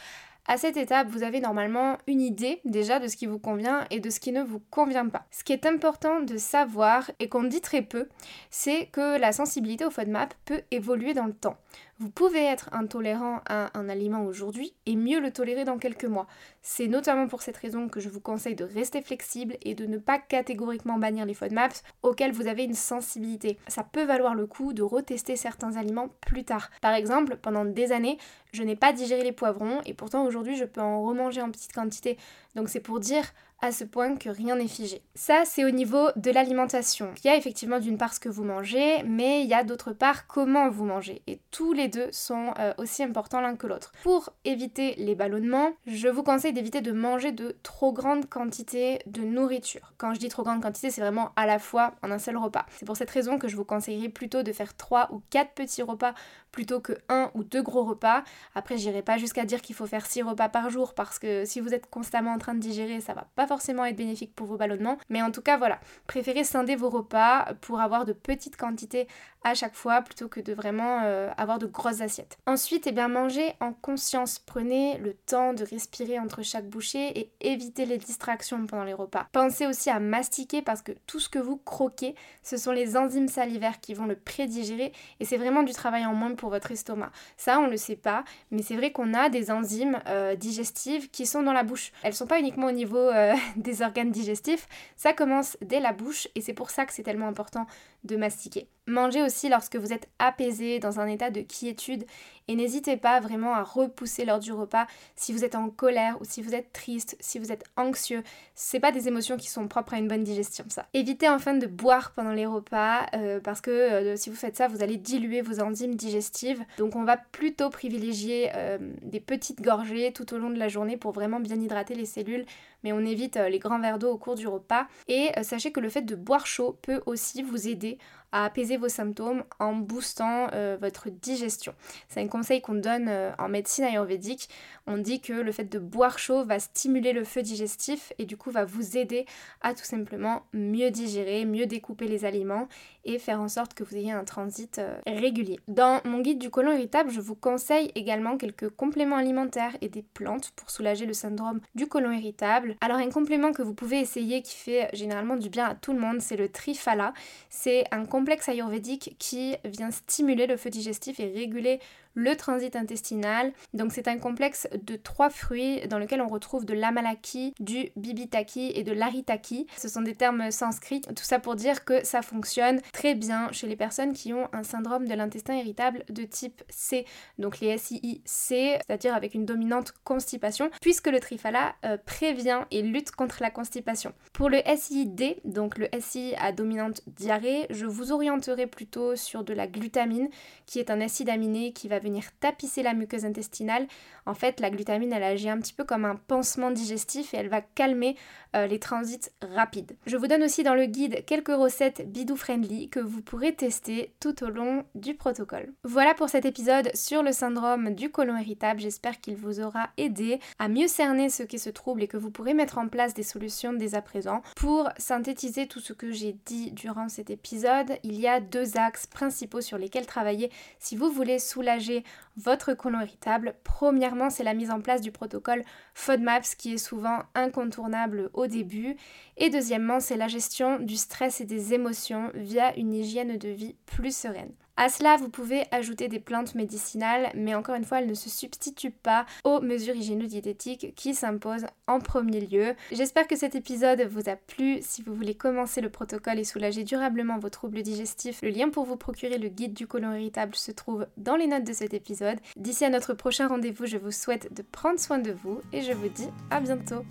À 0.51 0.57
cette 0.57 0.77
étape, 0.77 1.09
vous 1.09 1.21
avez 1.21 1.41
normalement 1.41 1.99
une 2.07 2.21
idée 2.21 2.59
déjà 2.65 2.97
de 2.97 3.07
ce 3.07 3.15
qui 3.15 3.27
vous 3.27 3.37
convient 3.37 3.85
et 3.91 3.99
de 3.99 4.09
ce 4.09 4.19
qui 4.19 4.31
ne 4.31 4.41
vous 4.41 4.59
convient 4.71 5.07
pas. 5.07 5.27
Ce 5.29 5.43
qui 5.43 5.53
est 5.53 5.67
important 5.67 6.21
de 6.21 6.37
savoir 6.37 7.11
et 7.19 7.29
qu'on 7.29 7.43
dit 7.43 7.61
très 7.61 7.83
peu, 7.83 8.09
c'est 8.49 8.87
que 8.87 9.19
la 9.19 9.31
sensibilité 9.31 9.85
au 9.85 9.91
FODMAP 9.91 10.33
peut 10.45 10.63
évoluer 10.71 11.13
dans 11.13 11.27
le 11.27 11.35
temps. 11.35 11.57
Vous 11.99 12.09
pouvez 12.09 12.45
être 12.45 12.69
intolérant 12.71 13.41
à 13.45 13.77
un 13.77 13.89
aliment 13.89 14.23
aujourd'hui 14.23 14.73
et 14.85 14.95
mieux 14.95 15.19
le 15.19 15.31
tolérer 15.31 15.65
dans 15.65 15.77
quelques 15.77 16.05
mois. 16.05 16.27
C'est 16.61 16.87
notamment 16.87 17.27
pour 17.27 17.41
cette 17.41 17.57
raison 17.57 17.89
que 17.89 17.99
je 17.99 18.07
vous 18.07 18.21
conseille 18.21 18.55
de 18.55 18.63
rester 18.63 19.01
flexible 19.01 19.57
et 19.63 19.75
de 19.75 19.85
ne 19.85 19.97
pas 19.97 20.17
catégoriquement 20.17 20.97
bannir 20.97 21.25
les 21.25 21.33
FODMAPs 21.33 21.83
auxquels 22.01 22.31
vous 22.31 22.47
avez 22.47 22.63
une 22.63 22.73
sensibilité. 22.73 23.59
Ça 23.67 23.83
peut 23.83 24.05
valoir 24.05 24.33
le 24.33 24.47
coup 24.47 24.71
de 24.71 24.81
retester 24.81 25.35
certains 25.35 25.75
aliments 25.75 26.07
plus 26.21 26.45
tard. 26.45 26.71
Par 26.81 26.93
exemple, 26.93 27.35
pendant 27.35 27.65
des 27.65 27.91
années, 27.91 28.17
je 28.51 28.63
n'ai 28.63 28.75
pas 28.75 28.93
digéré 28.93 29.23
les 29.23 29.31
poivrons 29.31 29.81
et 29.85 29.93
pourtant 29.93 30.25
aujourd'hui 30.25 30.55
je 30.55 30.65
peux 30.65 30.81
en 30.81 31.03
remanger 31.03 31.41
en 31.41 31.51
petite 31.51 31.73
quantité. 31.73 32.17
Donc 32.55 32.69
c'est 32.69 32.79
pour 32.79 32.99
dire 32.99 33.23
à 33.61 33.71
ce 33.71 33.83
point 33.83 34.15
que 34.15 34.29
rien 34.29 34.55
n'est 34.55 34.67
figé. 34.67 35.01
Ça, 35.15 35.43
c'est 35.45 35.65
au 35.65 35.69
niveau 35.69 36.09
de 36.15 36.31
l'alimentation. 36.31 37.11
Il 37.23 37.27
y 37.27 37.29
a 37.29 37.35
effectivement 37.35 37.79
d'une 37.79 37.97
part 37.97 38.13
ce 38.13 38.19
que 38.19 38.29
vous 38.29 38.43
mangez, 38.43 39.03
mais 39.03 39.43
il 39.43 39.49
y 39.49 39.53
a 39.53 39.63
d'autre 39.63 39.91
part 39.91 40.27
comment 40.27 40.69
vous 40.69 40.85
mangez. 40.85 41.21
Et 41.27 41.41
tous 41.51 41.73
les 41.73 41.87
deux 41.87 42.09
sont 42.11 42.53
euh, 42.59 42.73
aussi 42.77 43.03
importants 43.03 43.41
l'un 43.41 43.55
que 43.55 43.67
l'autre. 43.67 43.91
Pour 44.03 44.29
éviter 44.45 44.95
les 44.97 45.15
ballonnements, 45.15 45.71
je 45.87 46.07
vous 46.07 46.23
conseille 46.23 46.53
d'éviter 46.53 46.81
de 46.81 46.91
manger 46.91 47.31
de 47.31 47.55
trop 47.63 47.91
grandes 47.91 48.27
quantités 48.29 48.99
de 49.05 49.21
nourriture. 49.21 49.93
Quand 49.97 50.13
je 50.13 50.19
dis 50.19 50.29
trop 50.29 50.43
grande 50.43 50.61
quantité, 50.61 50.89
c'est 50.89 51.01
vraiment 51.01 51.31
à 51.35 51.45
la 51.45 51.59
fois 51.59 51.95
en 52.01 52.11
un 52.11 52.19
seul 52.19 52.37
repas. 52.37 52.65
C'est 52.77 52.85
pour 52.85 52.97
cette 52.97 53.11
raison 53.11 53.37
que 53.37 53.47
je 53.47 53.55
vous 53.55 53.65
conseillerais 53.65 54.09
plutôt 54.09 54.43
de 54.43 54.51
faire 54.53 54.75
3 54.75 55.09
ou 55.11 55.21
4 55.29 55.51
petits 55.53 55.81
repas 55.81 56.13
plutôt 56.51 56.79
que 56.79 56.93
un 57.09 57.29
ou 57.35 57.43
deux 57.43 57.61
gros 57.61 57.83
repas. 57.83 58.23
Après, 58.55 58.77
j'irai 58.77 59.01
pas 59.01 59.17
jusqu'à 59.17 59.45
dire 59.45 59.61
qu'il 59.61 59.75
faut 59.75 59.85
faire 59.85 60.05
6 60.05 60.23
repas 60.23 60.49
par 60.49 60.69
jour 60.69 60.93
parce 60.93 61.19
que 61.19 61.45
si 61.45 61.59
vous 61.59 61.73
êtes 61.73 61.89
constamment 61.89 62.31
en 62.33 62.37
train 62.37 62.53
de 62.53 62.59
digérer, 62.59 63.01
ça 63.01 63.13
va 63.13 63.27
pas 63.35 63.47
forcément 63.49 63.83
être 63.83 63.95
bénéfique 63.95 64.35
pour 64.35 64.45
vos 64.45 64.57
ballonnements. 64.57 64.99
Mais 65.09 65.23
en 65.23 65.31
tout 65.31 65.41
cas, 65.41 65.57
voilà, 65.57 65.79
préférez 66.05 66.43
scinder 66.43 66.75
vos 66.75 66.89
repas 66.89 67.55
pour 67.61 67.81
avoir 67.81 68.05
de 68.05 68.13
petites 68.13 68.55
quantités 68.55 69.07
à 69.43 69.53
chaque 69.53 69.75
fois 69.75 70.01
plutôt 70.01 70.27
que 70.27 70.39
de 70.39 70.53
vraiment 70.53 71.01
euh, 71.03 71.29
avoir 71.37 71.59
de 71.59 71.65
grosses 71.65 72.01
assiettes. 72.01 72.37
Ensuite, 72.45 72.87
eh 72.87 72.91
bien, 72.91 73.07
mangez 73.07 73.53
en 73.59 73.73
conscience. 73.73 74.39
Prenez 74.39 74.97
le 74.97 75.13
temps 75.13 75.53
de 75.53 75.63
respirer 75.63 76.19
entre 76.19 76.43
chaque 76.43 76.67
bouchée 76.67 77.17
et 77.17 77.31
évitez 77.41 77.85
les 77.85 77.97
distractions 77.97 78.65
pendant 78.65 78.83
les 78.83 78.93
repas. 78.93 79.27
Pensez 79.31 79.65
aussi 79.65 79.89
à 79.89 79.99
mastiquer 79.99 80.61
parce 80.61 80.81
que 80.81 80.91
tout 81.07 81.19
ce 81.19 81.29
que 81.29 81.39
vous 81.39 81.57
croquez, 81.57 82.15
ce 82.43 82.57
sont 82.57 82.71
les 82.71 82.97
enzymes 82.97 83.27
salivaires 83.27 83.79
qui 83.79 83.93
vont 83.93 84.05
le 84.05 84.15
prédigérer 84.15 84.91
et 85.19 85.25
c'est 85.25 85.37
vraiment 85.37 85.63
du 85.63 85.73
travail 85.73 86.05
en 86.05 86.13
moins 86.13 86.35
pour 86.35 86.49
votre 86.49 86.71
estomac. 86.71 87.11
Ça, 87.37 87.59
on 87.59 87.67
le 87.67 87.77
sait 87.77 87.95
pas, 87.95 88.23
mais 88.51 88.61
c'est 88.61 88.75
vrai 88.75 88.91
qu'on 88.91 89.13
a 89.13 89.29
des 89.29 89.51
enzymes 89.51 89.99
euh, 90.07 90.35
digestives 90.35 91.09
qui 91.09 91.25
sont 91.25 91.43
dans 91.43 91.53
la 91.53 91.63
bouche. 91.63 91.91
Elles 92.03 92.13
sont 92.13 92.27
pas 92.27 92.39
uniquement 92.39 92.67
au 92.67 92.71
niveau 92.71 92.97
euh, 92.97 93.35
des 93.55 93.81
organes 93.81 94.11
digestifs, 94.11 94.67
ça 94.97 95.13
commence 95.13 95.57
dès 95.61 95.79
la 95.79 95.93
bouche 95.93 96.27
et 96.35 96.41
c'est 96.41 96.53
pour 96.53 96.69
ça 96.69 96.85
que 96.85 96.93
c'est 96.93 97.03
tellement 97.03 97.27
important 97.27 97.65
de 98.03 98.15
mastiquer. 98.17 98.67
Mangez 98.87 99.21
aussi 99.21 99.49
lorsque 99.49 99.75
vous 99.75 99.93
êtes 99.93 100.09
apaisé, 100.19 100.79
dans 100.79 100.99
un 100.99 101.07
état 101.07 101.29
de 101.29 101.41
quiétude 101.41 102.05
et 102.49 102.55
n'hésitez 102.55 102.97
pas 102.97 103.19
vraiment 103.19 103.53
à 103.53 103.61
repousser 103.61 104.25
lors 104.25 104.39
du 104.39 104.51
repas 104.51 104.87
si 105.15 105.33
vous 105.33 105.45
êtes 105.45 105.53
en 105.53 105.69
colère 105.69 106.19
ou 106.19 106.25
si 106.25 106.41
vous 106.41 106.55
êtes 106.55 106.73
triste, 106.73 107.15
si 107.19 107.37
vous 107.37 107.51
êtes 107.51 107.63
anxieux. 107.77 108.23
C'est 108.55 108.79
pas 108.79 108.91
des 108.91 109.07
émotions 109.07 109.37
qui 109.37 109.47
sont 109.47 109.67
propres 109.67 109.93
à 109.93 109.99
une 109.99 110.07
bonne 110.07 110.23
digestion, 110.23 110.65
ça. 110.67 110.87
Évitez 110.95 111.29
enfin 111.29 111.53
de 111.53 111.67
boire 111.67 112.11
pendant 112.15 112.31
les 112.31 112.47
repas 112.47 113.05
euh, 113.13 113.39
parce 113.39 113.61
que 113.61 113.69
euh, 113.69 114.15
si 114.15 114.31
vous 114.31 114.35
faites 114.35 114.57
ça, 114.57 114.67
vous 114.67 114.81
allez 114.81 114.97
diluer 114.97 115.43
vos 115.43 115.61
enzymes 115.61 115.93
digestives. 115.93 116.65
Donc 116.79 116.95
on 116.95 117.03
va 117.03 117.17
plutôt 117.17 117.69
privilégier 117.69 118.49
euh, 118.55 118.79
des 119.03 119.19
petites 119.19 119.61
gorgées 119.61 120.11
tout 120.11 120.33
au 120.33 120.39
long 120.39 120.49
de 120.49 120.57
la 120.57 120.69
journée 120.69 120.97
pour 120.97 121.11
vraiment 121.11 121.39
bien 121.39 121.61
hydrater 121.61 121.93
les 121.93 122.05
cellules 122.05 122.45
mais 122.81 122.93
on 122.93 123.01
évite 123.01 123.35
les 123.35 123.59
grands 123.59 123.81
verres 123.81 123.99
d'eau 123.99 124.09
au 124.09 124.17
cours 124.17 124.35
du 124.35 124.47
repas. 124.47 124.87
Et 125.09 125.31
sachez 125.43 125.73
que 125.73 125.81
le 125.81 125.89
fait 125.89 126.03
de 126.03 126.15
boire 126.15 126.47
chaud 126.47 126.77
peut 126.81 127.01
aussi 127.05 127.43
vous 127.43 127.67
aider 127.67 127.97
à 128.31 128.45
apaiser 128.45 128.77
vos 128.77 128.89
symptômes 128.89 129.43
en 129.59 129.73
boostant 129.73 130.47
euh, 130.53 130.77
votre 130.79 131.09
digestion. 131.09 131.73
C'est 132.07 132.21
un 132.21 132.27
conseil 132.27 132.61
qu'on 132.61 132.75
donne 132.75 133.07
euh, 133.07 133.31
en 133.37 133.49
médecine 133.49 133.83
ayurvédique. 133.83 134.49
On 134.87 134.97
dit 134.97 135.21
que 135.21 135.33
le 135.33 135.51
fait 135.51 135.65
de 135.65 135.79
boire 135.79 136.19
chaud 136.19 136.43
va 136.43 136.59
stimuler 136.59 137.13
le 137.13 137.23
feu 137.23 137.41
digestif 137.41 138.13
et 138.17 138.25
du 138.25 138.37
coup 138.37 138.51
va 138.51 138.65
vous 138.65 138.97
aider 138.97 139.25
à 139.61 139.73
tout 139.73 139.83
simplement 139.83 140.43
mieux 140.53 140.91
digérer, 140.91 141.45
mieux 141.45 141.65
découper 141.65 142.07
les 142.07 142.25
aliments 142.25 142.67
et 143.09 143.17
faire 143.17 143.41
en 143.41 143.47
sorte 143.47 143.73
que 143.73 143.83
vous 143.83 143.95
ayez 143.95 144.11
un 144.11 144.23
transit 144.23 144.77
euh, 144.77 144.95
régulier. 145.07 145.59
Dans 145.67 145.99
mon 146.05 146.19
guide 146.19 146.37
du 146.37 146.51
côlon 146.51 146.71
irritable, 146.73 147.09
je 147.09 147.21
vous 147.21 147.33
conseille 147.33 147.91
également 147.95 148.37
quelques 148.37 148.69
compléments 148.69 149.15
alimentaires 149.15 149.75
et 149.81 149.89
des 149.89 150.03
plantes 150.03 150.51
pour 150.55 150.69
soulager 150.69 151.07
le 151.07 151.13
syndrome 151.13 151.59
du 151.73 151.87
côlon 151.87 152.11
irritable. 152.11 152.75
Alors 152.81 152.97
un 152.97 153.09
complément 153.09 153.51
que 153.51 153.63
vous 153.63 153.73
pouvez 153.73 153.99
essayer 153.99 154.43
qui 154.43 154.55
fait 154.55 154.89
généralement 154.93 155.37
du 155.37 155.49
bien 155.49 155.65
à 155.69 155.75
tout 155.75 155.91
le 155.91 155.99
monde, 155.99 156.21
c'est 156.21 156.37
le 156.37 156.49
Trifala. 156.49 157.13
C'est 157.49 157.83
un 157.91 158.05
complexe 158.05 158.47
ayurvédique 158.47 159.15
qui 159.17 159.55
vient 159.65 159.89
stimuler 159.89 160.45
le 160.45 160.57
feu 160.57 160.69
digestif 160.69 161.19
et 161.19 161.31
réguler 161.33 161.79
le 162.19 162.35
transit 162.35 162.75
intestinal. 162.75 163.53
Donc 163.73 163.91
c'est 163.93 164.07
un 164.07 164.17
complexe 164.17 164.67
de 164.85 164.95
trois 164.95 165.29
fruits 165.29 165.87
dans 165.87 165.97
lequel 165.97 166.21
on 166.21 166.27
retrouve 166.27 166.65
de 166.65 166.73
l'amalaki, 166.73 167.53
du 167.59 167.89
bibitaki 167.95 168.71
et 168.75 168.83
de 168.83 168.91
l'aritaki. 168.91 169.67
Ce 169.77 169.87
sont 169.87 170.01
des 170.01 170.15
termes 170.15 170.51
sanscrits. 170.51 171.01
Tout 171.01 171.23
ça 171.23 171.39
pour 171.39 171.55
dire 171.55 171.85
que 171.85 172.05
ça 172.05 172.21
fonctionne 172.21 172.81
très 172.93 173.15
bien 173.15 173.51
chez 173.51 173.67
les 173.67 173.75
personnes 173.75 174.13
qui 174.13 174.33
ont 174.33 174.49
un 174.53 174.63
syndrome 174.63 175.07
de 175.07 175.13
l'intestin 175.13 175.55
irritable 175.55 176.03
de 176.09 176.23
type 176.23 176.61
C. 176.69 177.05
Donc 177.37 177.59
les 177.59 177.77
SII 177.77 178.21
C, 178.25 178.77
c'est-à-dire 178.85 179.15
avec 179.15 179.33
une 179.33 179.45
dominante 179.45 179.93
constipation, 180.03 180.69
puisque 180.81 181.07
le 181.07 181.19
trifala 181.19 181.75
euh, 181.85 181.97
prévient 182.05 182.61
et 182.71 182.81
lutte 182.81 183.11
contre 183.11 183.37
la 183.41 183.49
constipation. 183.49 184.13
Pour 184.33 184.49
le 184.49 184.59
SII 184.75 185.05
D, 185.05 185.39
donc 185.45 185.77
le 185.77 185.87
SI 185.99 186.33
à 186.39 186.51
dominante 186.51 187.01
diarrhée, 187.07 187.67
je 187.69 187.85
vous 187.85 188.11
orienterez 188.11 188.67
plutôt 188.67 189.15
sur 189.15 189.43
de 189.43 189.53
la 189.53 189.67
glutamine, 189.67 190.29
qui 190.65 190.79
est 190.79 190.89
un 190.89 191.01
acide 191.01 191.29
aminé 191.29 191.71
qui 191.73 191.87
va 191.87 191.99
venir 191.99 192.08
tapisser 192.39 192.83
la 192.83 192.93
muqueuse 192.93 193.25
intestinale. 193.25 193.87
En 194.25 194.33
fait, 194.33 194.59
la 194.59 194.69
glutamine, 194.69 195.13
elle 195.13 195.23
agit 195.23 195.49
un 195.49 195.59
petit 195.59 195.73
peu 195.73 195.83
comme 195.83 196.05
un 196.05 196.15
pansement 196.15 196.71
digestif 196.71 197.33
et 197.33 197.37
elle 197.37 197.49
va 197.49 197.61
calmer 197.61 198.15
euh, 198.55 198.67
les 198.67 198.79
transits 198.79 199.29
rapides. 199.41 199.95
Je 200.05 200.17
vous 200.17 200.27
donne 200.27 200.43
aussi 200.43 200.63
dans 200.63 200.75
le 200.75 200.85
guide 200.85 201.23
quelques 201.25 201.55
recettes 201.55 202.03
bidou-friendly 202.11 202.89
que 202.89 202.99
vous 202.99 203.21
pourrez 203.21 203.53
tester 203.53 204.13
tout 204.19 204.43
au 204.43 204.49
long 204.49 204.85
du 204.95 205.13
protocole. 205.13 205.71
Voilà 205.83 206.13
pour 206.13 206.29
cet 206.29 206.45
épisode 206.45 206.89
sur 206.95 207.23
le 207.23 207.31
syndrome 207.31 207.93
du 207.93 208.09
côlon 208.11 208.37
irritable. 208.37 208.79
J'espère 208.79 209.19
qu'il 209.19 209.35
vous 209.35 209.59
aura 209.59 209.89
aidé 209.97 210.39
à 210.57 210.67
mieux 210.67 210.87
cerner 210.87 211.29
ce 211.29 211.43
qu'est 211.43 211.57
ce 211.57 211.69
trouble 211.69 212.03
et 212.03 212.07
que 212.07 212.17
vous 212.17 212.31
pourrez 212.31 212.53
mettre 212.53 212.77
en 212.77 212.87
place 212.87 213.13
des 213.13 213.23
solutions 213.23 213.73
dès 213.73 213.95
à 213.95 214.01
présent. 214.01 214.41
Pour 214.55 214.89
synthétiser 214.97 215.67
tout 215.67 215.79
ce 215.79 215.93
que 215.93 216.11
j'ai 216.11 216.35
dit 216.45 216.71
durant 216.71 217.09
cet 217.09 217.29
épisode, 217.29 217.97
il 218.03 218.19
y 218.19 218.27
a 218.27 218.39
deux 218.39 218.77
axes 218.77 219.07
principaux 219.07 219.61
sur 219.61 219.77
lesquels 219.77 220.05
travailler 220.05 220.51
si 220.79 220.95
vous 220.95 221.11
voulez 221.11 221.39
soulager 221.39 221.98
votre 222.37 222.73
côlon 222.73 223.01
irritable. 223.01 223.55
Premièrement, 223.63 224.29
c'est 224.29 224.43
la 224.43 224.53
mise 224.53 224.71
en 224.71 224.81
place 224.81 225.01
du 225.01 225.11
protocole 225.11 225.63
FODMAPS 225.93 226.55
qui 226.55 226.73
est 226.73 226.77
souvent 226.77 227.19
incontournable 227.35 228.29
au 228.33 228.47
début. 228.47 228.95
Et 229.37 229.49
deuxièmement, 229.49 229.99
c'est 229.99 230.17
la 230.17 230.27
gestion 230.27 230.79
du 230.79 230.95
stress 230.95 231.41
et 231.41 231.45
des 231.45 231.73
émotions 231.73 232.31
via 232.33 232.75
une 232.77 232.93
hygiène 232.93 233.37
de 233.37 233.49
vie 233.49 233.75
plus 233.85 234.15
sereine. 234.15 234.53
À 234.81 234.87
cela, 234.87 235.17
vous 235.17 235.27
pouvez 235.27 235.65
ajouter 235.71 236.07
des 236.07 236.21
plantes 236.21 236.55
médicinales, 236.55 237.31
mais 237.35 237.53
encore 237.53 237.75
une 237.75 237.83
fois, 237.83 237.99
elles 237.99 238.07
ne 238.07 238.13
se 238.13 238.29
substituent 238.29 238.91
pas 238.91 239.25
aux 239.43 239.59
mesures 239.59 239.93
hygiéno-diététiques 239.93 240.95
qui 240.95 241.13
s'imposent 241.13 241.65
en 241.85 241.99
premier 241.99 242.39
lieu. 242.39 242.75
J'espère 242.93 243.27
que 243.27 243.35
cet 243.35 243.55
épisode 243.55 244.03
vous 244.03 244.29
a 244.29 244.37
plu. 244.37 244.77
Si 244.81 245.03
vous 245.03 245.13
voulez 245.13 245.35
commencer 245.35 245.81
le 245.81 245.89
protocole 245.89 246.39
et 246.39 246.45
soulager 246.45 246.85
durablement 246.85 247.39
vos 247.39 247.49
troubles 247.49 247.81
digestifs, 247.81 248.41
le 248.41 248.51
lien 248.51 248.69
pour 248.69 248.85
vous 248.85 248.95
procurer 248.95 249.37
le 249.37 249.49
guide 249.49 249.73
du 249.73 249.85
côlon 249.85 250.13
irritable 250.13 250.55
se 250.55 250.71
trouve 250.71 251.07
dans 251.17 251.35
les 251.35 251.47
notes 251.47 251.65
de 251.65 251.73
cet 251.73 251.93
épisode. 251.93 252.39
D'ici 252.55 252.85
à 252.85 252.89
notre 252.89 253.13
prochain 253.13 253.49
rendez-vous, 253.49 253.85
je 253.85 253.97
vous 253.97 254.11
souhaite 254.11 254.53
de 254.53 254.61
prendre 254.61 254.97
soin 254.97 255.19
de 255.19 255.33
vous 255.33 255.59
et 255.73 255.81
je 255.81 255.91
vous 255.91 256.07
dis 256.07 256.29
à 256.51 256.61
bientôt. 256.61 257.03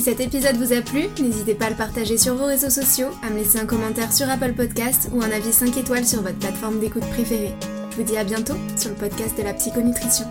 Si 0.00 0.06
cet 0.06 0.20
épisode 0.20 0.56
vous 0.56 0.72
a 0.72 0.80
plu, 0.80 1.08
n'hésitez 1.20 1.54
pas 1.54 1.66
à 1.66 1.70
le 1.70 1.76
partager 1.76 2.16
sur 2.16 2.34
vos 2.34 2.46
réseaux 2.46 2.70
sociaux, 2.70 3.08
à 3.22 3.28
me 3.28 3.36
laisser 3.36 3.58
un 3.58 3.66
commentaire 3.66 4.14
sur 4.14 4.30
Apple 4.30 4.54
Podcast 4.54 5.10
ou 5.12 5.20
un 5.20 5.30
avis 5.30 5.52
5 5.52 5.76
étoiles 5.76 6.06
sur 6.06 6.22
votre 6.22 6.38
plateforme 6.38 6.80
d'écoute 6.80 7.06
préférée. 7.10 7.54
Je 7.90 7.96
vous 7.96 8.02
dis 8.04 8.16
à 8.16 8.24
bientôt 8.24 8.56
sur 8.78 8.88
le 8.88 8.96
podcast 8.96 9.36
de 9.36 9.42
la 9.42 9.52
psychonutrition. 9.52 10.24